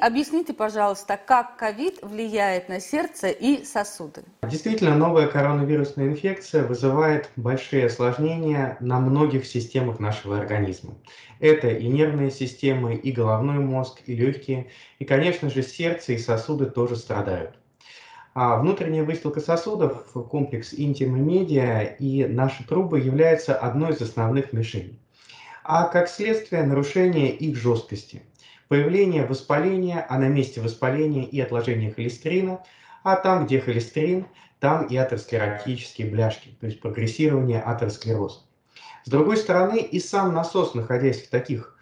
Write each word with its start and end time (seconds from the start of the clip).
Объясните, 0.00 0.54
пожалуйста, 0.54 1.20
как 1.22 1.58
ковид 1.58 1.98
влияет 2.00 2.70
на 2.70 2.80
сердце 2.80 3.28
и 3.28 3.64
сосуды? 3.64 4.22
Действительно, 4.42 4.96
новая 4.96 5.26
коронавирусная 5.26 6.06
инфекция 6.06 6.64
вызывает 6.64 7.28
большие 7.36 7.84
осложнения 7.84 8.78
на 8.80 8.98
многих 8.98 9.44
системах 9.44 10.00
нашего 10.00 10.38
организма. 10.38 10.94
Это 11.38 11.68
и 11.68 11.86
нервные 11.86 12.30
системы, 12.30 12.94
и 12.94 13.12
головной 13.12 13.58
мозг, 13.58 14.00
и 14.06 14.14
легкие, 14.14 14.70
и, 14.98 15.04
конечно 15.04 15.50
же, 15.50 15.62
сердце 15.62 16.14
и 16.14 16.18
сосуды 16.18 16.64
тоже 16.64 16.96
страдают. 16.96 17.58
А 18.32 18.56
внутренняя 18.56 19.04
выстилка 19.04 19.40
сосудов, 19.40 20.10
комплекс 20.30 20.72
интима 20.72 21.18
медиа 21.18 21.82
и 21.82 22.24
наши 22.24 22.66
трубы 22.66 23.00
являются 23.00 23.54
одной 23.54 23.92
из 23.92 24.00
основных 24.00 24.54
мишеней. 24.54 24.98
А 25.62 25.88
как 25.88 26.08
следствие 26.08 26.62
нарушение 26.62 27.36
их 27.36 27.54
жесткости– 27.54 28.22
появление 28.70 29.26
воспаления, 29.26 30.06
а 30.08 30.16
на 30.16 30.28
месте 30.28 30.60
воспаления 30.60 31.24
и 31.24 31.40
отложение 31.40 31.92
холестерина, 31.92 32.62
а 33.02 33.16
там, 33.16 33.44
где 33.44 33.60
холестерин, 33.60 34.28
там 34.60 34.86
и 34.86 34.96
атеросклеротические 34.96 36.08
бляшки, 36.08 36.56
то 36.60 36.66
есть 36.66 36.80
прогрессирование 36.80 37.60
атеросклероза. 37.60 38.42
С 39.04 39.10
другой 39.10 39.38
стороны, 39.38 39.80
и 39.80 39.98
сам 39.98 40.34
насос, 40.34 40.74
находясь 40.74 41.20
в 41.20 41.30
таких 41.30 41.76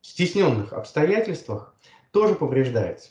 стесненных 0.00 0.72
обстоятельствах, 0.72 1.74
тоже 2.12 2.34
повреждается. 2.34 3.10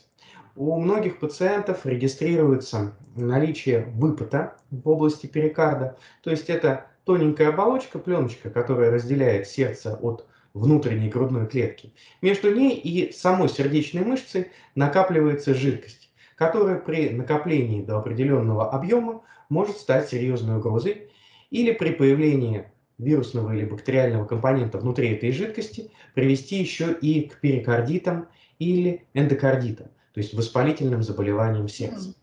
У 0.56 0.76
многих 0.80 1.20
пациентов 1.20 1.86
регистрируется 1.86 2.96
наличие 3.14 3.84
выпота 3.94 4.56
в 4.72 4.88
области 4.88 5.28
перикарда, 5.28 5.96
то 6.24 6.30
есть 6.30 6.50
это 6.50 6.88
тоненькая 7.04 7.50
оболочка, 7.50 8.00
пленочка, 8.00 8.50
которая 8.50 8.90
разделяет 8.90 9.46
сердце 9.46 9.94
от 9.94 10.26
внутренней 10.54 11.08
грудной 11.08 11.46
клетки. 11.46 11.92
Между 12.22 12.54
ней 12.54 12.76
и 12.76 13.12
самой 13.12 13.48
сердечной 13.48 14.04
мышцей 14.04 14.48
накапливается 14.74 15.54
жидкость, 15.54 16.10
которая 16.36 16.78
при 16.78 17.10
накоплении 17.10 17.82
до 17.82 17.98
определенного 17.98 18.70
объема 18.70 19.22
может 19.48 19.76
стать 19.78 20.08
серьезной 20.08 20.58
угрозой 20.58 21.10
или 21.50 21.72
при 21.72 21.90
появлении 21.90 22.70
вирусного 22.98 23.52
или 23.52 23.64
бактериального 23.64 24.26
компонента 24.26 24.78
внутри 24.78 25.10
этой 25.10 25.32
жидкости 25.32 25.90
привести 26.14 26.56
еще 26.56 26.92
и 26.92 27.28
к 27.28 27.40
перикардитам 27.40 28.28
или 28.58 29.06
эндокардитам, 29.14 29.88
то 30.12 30.20
есть 30.20 30.34
воспалительным 30.34 31.02
заболеваниям 31.02 31.68
сердца. 31.68 32.14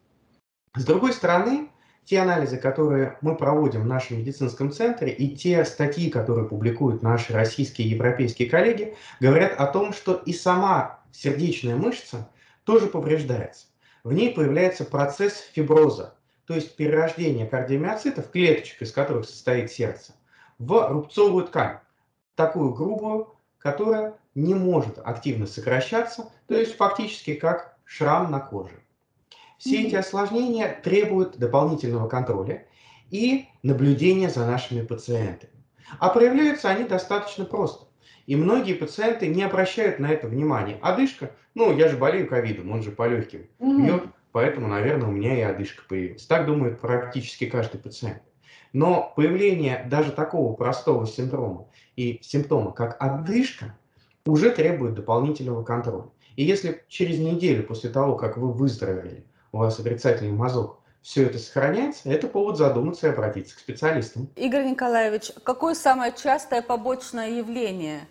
С 0.76 0.86
другой 0.86 1.14
стороны, 1.14 1.70
те 2.08 2.22
анализы, 2.22 2.58
которые 2.58 3.18
мы 3.20 3.36
проводим 3.36 3.82
в 3.82 3.86
нашем 3.86 4.20
медицинском 4.20 4.72
центре, 4.72 5.12
и 5.12 5.36
те 5.36 5.66
статьи, 5.66 6.10
которые 6.10 6.48
публикуют 6.48 7.04
наши 7.04 7.34
российские 7.34 7.88
и 7.88 7.92
европейские 7.92 8.50
коллеги, 8.50 8.96
говорят 9.20 9.54
о 9.60 9.68
том, 9.68 9.92
что 9.92 10.14
и 10.14 10.32
сама 10.32 11.02
сердечная 11.12 11.76
мышца 11.76 12.30
тоже 12.64 12.88
повреждается. 12.88 13.68
В 14.06 14.14
ней 14.14 14.34
появляется 14.34 14.86
процесс 14.86 15.38
фиброза, 15.52 16.16
то 16.46 16.54
есть 16.54 16.78
перерождение 16.78 17.46
кардиомиоцитов, 17.46 18.32
клеточек, 18.32 18.82
из 18.84 18.94
которых 18.94 19.26
состоит 19.26 19.70
сердце, 19.70 20.14
в 20.60 20.90
рубцовую 20.90 21.44
ткань, 21.44 21.80
такую 22.36 22.74
грубую, 22.74 23.36
которая 23.58 24.14
не 24.34 24.56
может 24.56 24.98
активно 25.04 25.46
сокращаться, 25.46 26.32
то 26.48 26.56
есть 26.56 26.78
фактически 26.78 27.34
как 27.34 27.76
шрам 27.84 28.32
на 28.32 28.40
коже. 28.40 28.80
Все 29.58 29.84
эти 29.84 29.96
осложнения 29.96 30.80
требуют 30.84 31.38
дополнительного 31.38 32.08
контроля 32.08 32.66
и 33.10 33.46
наблюдения 33.64 34.30
за 34.30 34.46
нашими 34.46 34.82
пациентами. 34.82 35.52
А 36.00 36.10
проявляются 36.10 36.70
они 36.70 36.84
достаточно 36.84 37.46
просто. 37.46 37.88
И 38.26 38.36
многие 38.36 38.74
пациенты 38.74 39.28
не 39.28 39.44
обращают 39.44 40.00
на 40.00 40.12
это 40.12 40.28
внимания. 40.28 40.78
Одышка, 40.82 41.32
ну, 41.56 41.76
я 41.76 41.88
же 41.88 41.98
болею 41.98 42.28
ковидом, 42.28 42.72
он 42.72 42.84
же 42.84 42.92
по 42.92 43.08
легким 43.08 43.48
бьет, 43.60 44.04
поэтому, 44.32 44.68
наверное, 44.68 45.08
у 45.08 45.12
меня 45.12 45.38
и 45.38 45.42
одышка 45.42 45.84
появилась. 45.88 46.26
Так 46.26 46.46
думает 46.46 46.80
практически 46.80 47.46
каждый 47.46 47.80
пациент. 47.80 48.22
Но 48.74 49.14
появление 49.16 49.88
даже 49.90 50.12
такого 50.12 50.54
простого 50.54 51.08
синдрома 51.08 51.68
и 51.96 52.20
симптома, 52.22 52.74
как 52.74 52.98
одышка, 53.02 53.76
уже 54.26 54.52
требует 54.52 54.94
дополнительного 54.94 55.64
контроля. 55.64 56.10
И 56.36 56.44
если 56.44 56.84
через 56.90 57.18
неделю 57.20 57.64
после 57.64 57.90
того, 57.90 58.16
как 58.16 58.38
вы 58.38 58.52
выздоровели, 58.52 59.26
у 59.52 59.58
вас 59.58 59.80
отрицательный 59.80 60.32
мазок, 60.32 60.80
все 61.02 61.26
это 61.26 61.40
сохраняется, 61.40 62.10
это 62.10 62.28
повод 62.28 62.58
задуматься 62.58 63.08
и 63.08 63.12
обратиться 63.12 63.56
к 63.56 63.60
специалистам. 63.60 64.30
Игорь 64.36 64.66
Николаевич, 64.66 65.32
какое 65.44 65.74
самое 65.74 66.14
частое 66.14 66.62
побочное 66.62 67.30
явление 67.30 68.08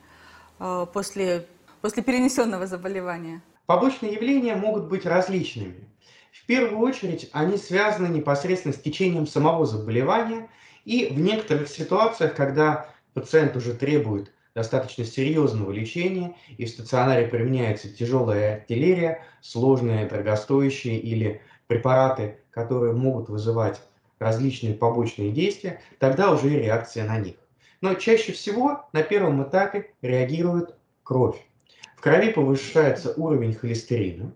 э, 0.59 0.87
после, 0.93 1.47
после 1.83 2.03
перенесенного 2.03 2.67
заболевания? 2.67 3.43
Побочные 3.67 4.13
явления 4.13 4.57
могут 4.57 4.85
быть 4.85 5.05
различными. 5.05 5.87
В 6.33 6.47
первую 6.47 6.79
очередь 6.81 7.29
они 7.33 7.57
связаны 7.57 8.09
непосредственно 8.09 8.73
с 8.75 8.79
течением 8.79 9.27
самого 9.27 9.67
заболевания 9.67 10.49
и 10.85 11.07
в 11.07 11.19
некоторых 11.19 11.69
ситуациях, 11.69 12.35
когда 12.35 12.89
пациент 13.13 13.57
уже 13.57 13.75
требует 13.75 14.33
достаточно 14.57 15.05
серьезного 15.05 15.71
лечения, 15.71 16.35
и 16.57 16.65
в 16.65 16.71
стационаре 16.71 17.27
применяется 17.27 17.91
тяжелая 17.91 18.55
артиллерия, 18.55 19.23
сложные, 19.43 20.07
дорогостоящие 20.07 20.99
или 20.99 21.43
препараты, 21.67 22.39
которые 22.51 22.95
могут 22.95 23.29
вызывать 23.29 23.83
различные 24.19 24.73
побочные 24.73 25.31
действия, 25.31 25.83
тогда 25.99 26.33
уже 26.33 26.55
и 26.55 26.57
реакция 26.59 27.05
на 27.05 27.19
них. 27.19 27.35
Но 27.83 27.93
чаще 27.95 28.33
всего 28.33 28.87
на 28.95 29.03
первом 29.03 29.47
этапе 29.47 29.91
реагирует 30.01 30.75
кровь. 31.03 31.37
В 31.99 32.01
крови 32.01 32.33
повышается 32.33 33.13
уровень 33.19 33.55
холестерина. 33.55 34.33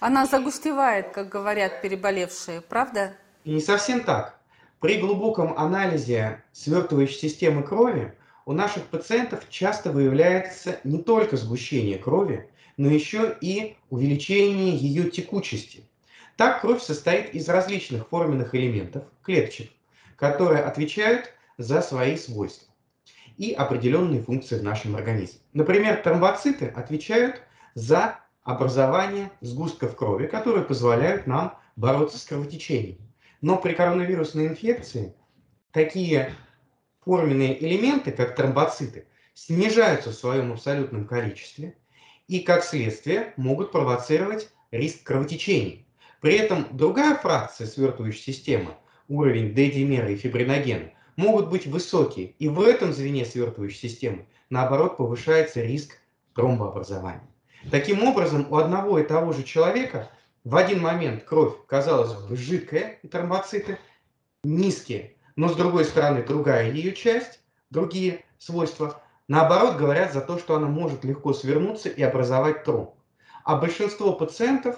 Она 0.00 0.26
загустевает, 0.26 1.12
как 1.12 1.30
говорят 1.30 1.80
переболевшие, 1.80 2.60
правда? 2.60 3.14
И 3.44 3.54
не 3.54 3.60
совсем 3.60 4.04
так. 4.04 4.38
При 4.80 5.00
глубоком 5.00 5.56
анализе 5.56 6.42
свертывающей 6.52 7.16
системы 7.16 7.62
крови 7.62 8.12
у 8.46 8.52
наших 8.52 8.84
пациентов 8.84 9.44
часто 9.50 9.90
выявляется 9.90 10.78
не 10.84 11.02
только 11.02 11.36
сгущение 11.36 11.98
крови, 11.98 12.48
но 12.76 12.88
еще 12.88 13.36
и 13.40 13.76
увеличение 13.90 14.74
ее 14.76 15.10
текучести. 15.10 15.84
Так 16.36 16.60
кровь 16.60 16.80
состоит 16.80 17.34
из 17.34 17.48
различных 17.48 18.08
форменных 18.08 18.54
элементов, 18.54 19.04
клеточек, 19.22 19.70
которые 20.14 20.62
отвечают 20.62 21.32
за 21.58 21.82
свои 21.82 22.16
свойства 22.16 22.72
и 23.36 23.52
определенные 23.52 24.22
функции 24.22 24.58
в 24.58 24.62
нашем 24.62 24.94
организме. 24.94 25.40
Например, 25.52 25.96
тромбоциты 25.96 26.66
отвечают 26.66 27.42
за 27.74 28.20
образование 28.44 29.30
сгустков 29.40 29.96
крови, 29.96 30.26
которые 30.26 30.64
позволяют 30.64 31.26
нам 31.26 31.58
бороться 31.74 32.18
с 32.18 32.24
кровотечением. 32.24 32.98
Но 33.40 33.56
при 33.56 33.74
коронавирусной 33.74 34.46
инфекции 34.46 35.14
такие 35.72 36.32
форменные 37.06 37.64
элементы, 37.64 38.10
как 38.10 38.34
тромбоциты, 38.34 39.06
снижаются 39.32 40.10
в 40.10 40.14
своем 40.14 40.52
абсолютном 40.52 41.06
количестве 41.06 41.76
и, 42.26 42.40
как 42.40 42.64
следствие, 42.64 43.32
могут 43.36 43.70
провоцировать 43.70 44.50
риск 44.72 45.04
кровотечений. 45.04 45.86
При 46.20 46.34
этом 46.34 46.66
другая 46.72 47.14
фракция 47.14 47.68
свертывающей 47.68 48.20
системы, 48.20 48.72
уровень 49.08 49.54
D-димера 49.54 50.10
и 50.10 50.16
фибриногена, 50.16 50.90
могут 51.14 51.48
быть 51.48 51.66
высокие, 51.66 52.34
и 52.40 52.48
в 52.48 52.60
этом 52.60 52.92
звене 52.92 53.24
свертывающей 53.24 53.88
системы, 53.88 54.26
наоборот, 54.50 54.96
повышается 54.96 55.62
риск 55.62 55.98
тромбообразования. 56.34 57.28
Таким 57.70 58.02
образом, 58.02 58.48
у 58.50 58.56
одного 58.56 58.98
и 58.98 59.04
того 59.04 59.32
же 59.32 59.44
человека 59.44 60.10
в 60.44 60.56
один 60.56 60.80
момент 60.80 61.22
кровь, 61.22 61.54
казалось 61.66 62.12
бы, 62.14 62.36
жидкая, 62.36 62.98
тромбоциты 63.10 63.78
низкие, 64.42 65.15
но 65.36 65.48
с 65.48 65.56
другой 65.56 65.84
стороны 65.84 66.22
другая 66.22 66.72
ее 66.72 66.92
часть, 66.92 67.40
другие 67.70 68.24
свойства, 68.38 69.02
наоборот 69.28 69.76
говорят 69.76 70.12
за 70.12 70.22
то, 70.22 70.38
что 70.38 70.56
она 70.56 70.66
может 70.66 71.04
легко 71.04 71.32
свернуться 71.32 71.88
и 71.88 72.02
образовать 72.02 72.64
тромб. 72.64 72.90
А 73.44 73.56
большинство 73.56 74.12
пациентов 74.12 74.76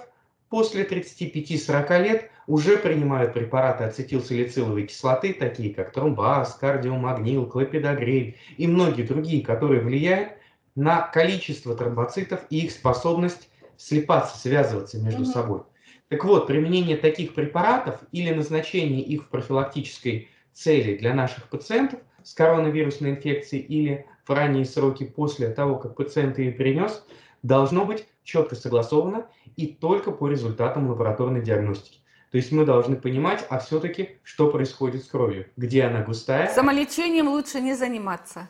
после 0.49 0.83
35-40 0.83 2.03
лет 2.03 2.31
уже 2.45 2.77
принимают 2.77 3.33
препараты 3.33 3.85
ацетилсалициловой 3.85 4.87
кислоты, 4.87 5.33
такие 5.33 5.73
как 5.73 5.91
тромбаз, 5.93 6.55
кардиомагнил, 6.55 7.45
клопидогрель 7.45 8.37
и 8.57 8.67
многие 8.67 9.03
другие, 9.03 9.43
которые 9.43 9.81
влияют 9.81 10.33
на 10.75 11.01
количество 11.01 11.75
тромбоцитов 11.75 12.41
и 12.49 12.65
их 12.65 12.71
способность 12.71 13.49
слипаться, 13.77 14.37
связываться 14.37 14.99
между 14.99 15.23
угу. 15.23 15.31
собой. 15.31 15.61
Так 16.09 16.25
вот, 16.25 16.47
применение 16.47 16.97
таких 16.97 17.35
препаратов 17.35 17.99
или 18.11 18.33
назначение 18.33 19.01
их 19.01 19.25
в 19.25 19.27
профилактической 19.29 20.29
цели 20.59 20.97
для 20.97 21.13
наших 21.13 21.47
пациентов 21.49 22.01
с 22.23 22.33
коронавирусной 22.33 23.11
инфекцией 23.11 23.63
или 23.63 24.05
в 24.25 24.31
ранние 24.31 24.65
сроки 24.65 25.05
после 25.05 25.49
того, 25.49 25.77
как 25.77 25.95
пациент 25.95 26.37
ее 26.37 26.51
перенес, 26.51 27.05
должно 27.43 27.85
быть 27.85 28.05
четко 28.23 28.55
согласовано 28.55 29.25
и 29.55 29.67
только 29.67 30.11
по 30.11 30.27
результатам 30.27 30.89
лабораторной 30.89 31.41
диагностики. 31.41 31.99
То 32.31 32.37
есть 32.37 32.51
мы 32.51 32.65
должны 32.65 32.95
понимать, 32.95 33.45
а 33.49 33.57
все-таки, 33.59 34.19
что 34.23 34.51
происходит 34.51 35.03
с 35.03 35.07
кровью, 35.07 35.47
где 35.55 35.83
она 35.83 36.03
густая. 36.03 36.47
Самолечением 36.53 37.29
лучше 37.29 37.61
не 37.61 37.73
заниматься. 37.73 38.47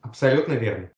Абсолютно 0.00 0.54
верно. 0.54 0.90